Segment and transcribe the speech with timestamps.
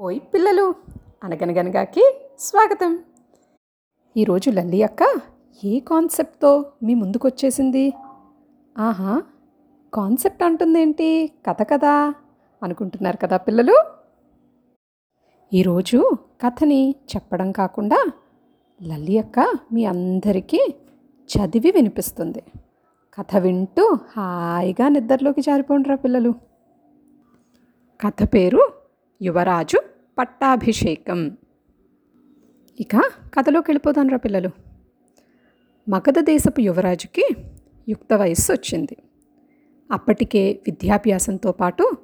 [0.00, 0.74] ఓయ్ పిల్లలు
[1.24, 2.98] అనగనగనగాకి స్వాగతం.
[4.16, 5.20] ఈరోజు లల్లి అక్క
[5.64, 7.92] ఏ కాన్సెప్ట్తో మీ ముందుకు వచ్చేసింది
[8.78, 9.22] ఆహా
[9.94, 11.32] కాన్సెప్ట్ అంటుందేంటి?
[11.50, 12.14] కథ కదా
[12.62, 13.84] అనుకుంటున్నారు కదా పిల్లలు?
[15.52, 16.10] ఈరోజు
[16.46, 18.10] కథని చెప్పడం కాకుండా
[18.82, 20.74] లల్లి అక్క మీ అందరికీ
[21.28, 22.42] చదివి వినిపిస్తుంది.
[23.18, 26.34] కథ వింటూ హాయిగా నిద్రలోకి జారిపోండిరా పిల్లలు.
[28.00, 28.73] కథ పేరు
[29.22, 29.82] యువరాజు
[30.18, 31.36] పట్టాభిషేకం.
[32.80, 32.96] ఇక
[33.34, 34.50] కథలోకి వెళ్ళిపోదాం రా పిల్లలు.
[35.88, 37.28] మగధ దేశపు యువరాజుకి
[37.88, 38.96] యుక్త వయస్సు వచ్చింది.
[39.92, 41.96] అప్పటికే విద్యాభ్యాసంతో పాటు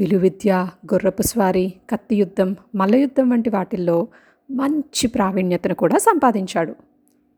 [0.00, 4.08] విలువిద్య గుర్రపు స్వారీ కత్తి యుద్ధం మల్లయుద్ధం వంటి వాటిల్లో
[4.50, 6.74] మంచి ప్రావీణ్యతను కూడా సంపాదించాడు.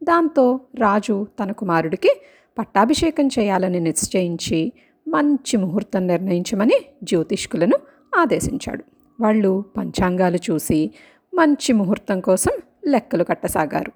[0.05, 2.21] దాంతో రాజు తన కుమారుడికి
[2.59, 4.73] పట్టాభిషేకం చేయాలని నిశ్చయించి
[5.09, 7.79] మంచి ముహూర్తం నిర్ణయించమని జ్యోతిష్కులను
[8.17, 8.85] ఆదేశించాడు.
[9.21, 10.91] వాళ్ళు పంచాంగాలు చూసి
[11.35, 12.53] మంచి ముహూర్తం కోసం
[12.87, 13.93] లెక్కలు కట్టసాగారు.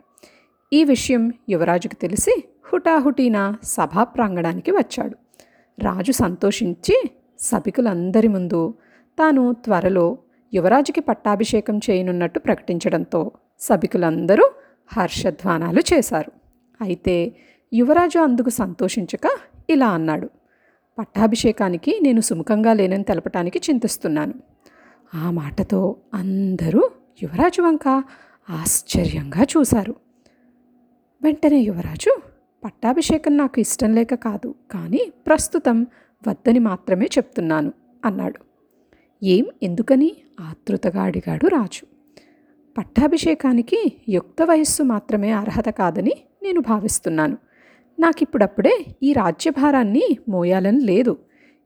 [0.73, 5.17] ఈ విషయం యువరాజుకు తెలిసి హుటాహుటీన సభా ప్రాంగణానికి వచ్చాడు.
[5.79, 8.75] రాజు సంతోషించి సభికులందరి ముందు
[9.19, 10.19] తాను త్వరలో
[10.55, 14.51] యువరాజుకి పట్టాభిషేకం చేయనున్నట్టు ప్రకటించడంతో సభికులందరూ
[14.93, 16.33] హర్షధ్వానాలు చేశారు.
[16.81, 17.37] అయితే
[17.75, 19.29] యువరాజు అందుకు సంతోషించక
[19.71, 20.31] ఇలా అన్నాడు.
[20.99, 24.35] పట్టాభిషేకానికి నేను సుముఖంగా లేనని తెలపటానికి చింతిస్తున్నాను.
[25.15, 26.91] ఆ మాటతో అందరూ
[27.23, 27.89] యువరాజు వంక
[28.51, 29.95] ఆశ్చర్యంగా చూశారు.
[31.23, 32.21] వెంటనే యువరాజు
[32.65, 35.87] పట్టాభిషేకం నాకు ఇష్టం లేక కాదు కానీ ప్రస్తుతం
[36.29, 37.73] వద్దని మాత్రమే చెప్తున్నాను
[38.05, 38.39] అన్నాడు.
[39.23, 39.47] ఏం?
[39.63, 40.17] ఎందుకని?
[40.41, 41.87] ఆతృతగా అడిగాడు రాజు.
[42.79, 47.39] పట్టాభిషేకానికి యుక్త వయస్సు మాత్రమే అర్హత కాదని నేను భావిస్తున్నాను.
[48.01, 51.19] నాకిప్పుడప్పుడే ఈ రాజ్యభారాన్ని మోయాలని లేదు.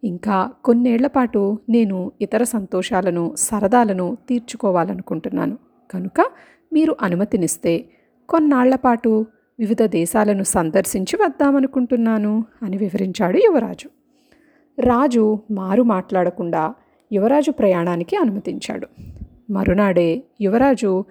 [0.05, 5.59] ఇంకా కొన్నేళ్ళ పాటు నేను ఇతర సంతోషాలను సరదాలను తీర్చుకోవాలనుకుంటున్నాను.
[5.91, 6.27] కనుక
[6.73, 7.85] మీరు అనుమతినిస్తే
[8.29, 9.27] కొన్నాళ్ళ పాటు
[9.59, 13.89] వివిధ దేశాలను సందర్శించి వద్దామనుకుంటున్నాను అని వివరించాడు యువరాజు.
[14.81, 16.75] రాజు మారు మాట్లాడకుండా
[17.13, 18.89] యువరాజు ప్రయాణానికి అనుమతించాడు.
[19.51, 21.05] మరునాడే యువరాజు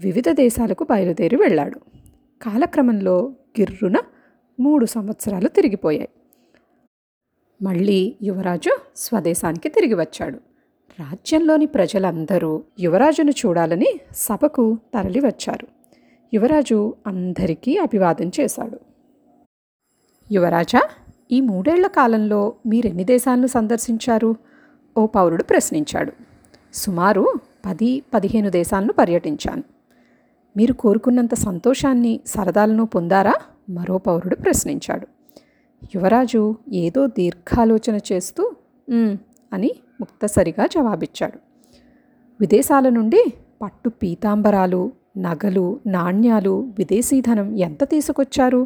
[0.00, 1.80] వివిధ దేశాలకు బయలుదేరి వెళ్ళాడు.
[2.42, 3.96] కాలక్రమంలో గిర్రున
[4.60, 6.08] మూడు సంవత్సరాలు తిరిగిపోయాయి.
[7.62, 10.38] మళ్ళీ యువరాజు స్వదేశానికి తిరిగి వచ్చాడు.
[11.00, 15.66] రాజ్యంలోని ప్రజలందరూ యువరాజును చూడాలని సభకు తరలి వచ్చారు
[16.34, 18.80] యువరాజు అందరికీ అభివాదం చేశాడు.
[20.32, 20.88] యువరాజా
[21.32, 24.36] ఈ మూడేళ్ళ కాలంలో మీరెన్ని దేశాలను సందర్శించారు?
[24.96, 26.12] ఓ పౌరుడు ప్రశ్నించాడు.
[26.74, 27.34] సుమారు
[27.66, 29.62] పది పదిహేను దేశాలను పర్యటించాను.
[30.56, 33.34] మీరు కోరుకున్నంత సంతోషాన్ని సరదాలను పొందారా?
[33.70, 35.06] మరో పౌరుడు ప్రశ్నించాడు.
[35.94, 36.42] యువరాజు
[36.84, 38.42] ఏదో దీర్ఘాలోచన చేస్తూ
[39.52, 39.70] అని
[40.00, 41.38] ముక్తసరిగా జవాబిచ్చాడు.
[42.40, 43.22] విదేశాల నుండి
[43.62, 44.82] పట్టు పీతాంబరాలు
[45.18, 48.60] నగలు నాణ్యాలు విదేశీధనం ఎంత తీసుకొచ్చారు?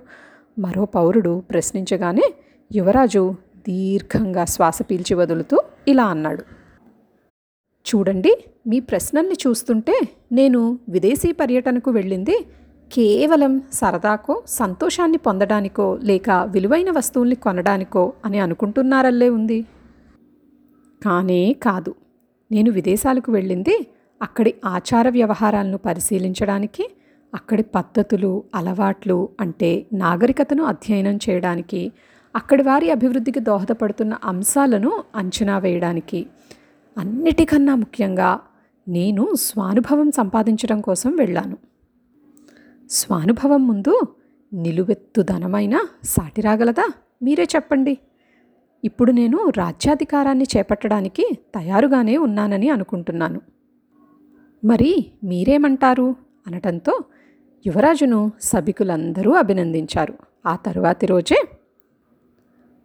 [0.59, 2.27] మరో పౌరుడు ప్రశ్నించగానే
[2.71, 3.23] యువరాజు
[3.69, 5.57] దీర్ఘంగా శ్వాస పీల్చి వదులుతూ
[5.89, 6.45] ఇలా అన్నాడు.
[7.87, 8.33] చూడండి
[8.67, 9.97] మీ ప్రశ్నల్ని చూస్తుంటే
[10.33, 12.37] నేను విదేశీ పర్యటనకు వెళ్ళింది
[12.93, 19.63] కేవలం సరదాకో సంతోషాన్ని పొందడానికో లేక విలువైన వస్తువుల్ని కొనడానికో అని అనుకుంటున్నారల్లే ఉంది.
[21.05, 21.95] కానే కాదు.
[22.53, 23.87] నేను విదేశాలకు వెళ్ళింది
[24.23, 26.95] అక్కడి ఆచార వ్యవహారాలను పరిశీలించడానికి
[27.35, 31.93] అక్కడి పద్ధతులు అలవాట్లు అంటే నాగరికతను అధ్యయనం చేయడానికి
[32.37, 36.27] అక్కడి వారి అభివృద్ధికి దోహదపడుతున్న అంశాలను అంచనా వేయడానికి.
[36.99, 38.41] అన్నిటికన్నా ముఖ్యంగా
[38.89, 41.57] నేను స్వానుభవం సంపాదించడం కోసం వెళ్ళాను.
[42.95, 44.01] స్వానుభవం ముందు
[44.53, 46.93] నిలువెత్తు ధనమైన సాటి రాగలదా?
[47.23, 47.99] మీరే చెప్పండి.
[48.85, 53.41] ఇప్పుడు నేను రాజ్యాధికారాన్ని చేపట్టడానికి తయారుగానే ఉన్నానని అనుకుంటున్నాను.
[54.65, 56.17] మరి మీరేమంటారు?
[56.47, 57.01] అనటంతో
[57.67, 60.15] యువరాజును సభికులందరూ అభినందించారు.
[60.47, 61.49] ఆ తరువాతి రోజే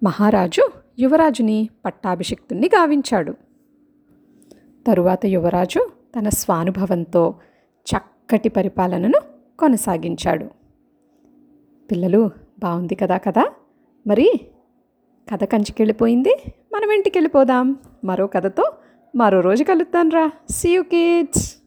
[0.03, 3.31] మహారాజు యువరాజుని పట్టాభిషిక్తుణ్ణి గావించాడు.
[4.87, 5.89] తరువాత యువరాజు
[6.19, 7.35] తన స్వానుభవంతో
[7.81, 9.28] చక్కటి పరిపాలనను
[9.59, 10.45] కొనసాగించాడు.
[11.91, 13.51] పిల్లలు బాగుంది కదా కదా?
[14.07, 14.41] మరి
[15.33, 16.35] కథ కంచికెళ్ళిపోయింది.
[16.73, 18.71] మనం ఇంటికి వెళ్ళిపోదాం మరో కథతో
[19.15, 21.58] మరో రోజు కలుద్దాం రా సీ యూ కిడ్స్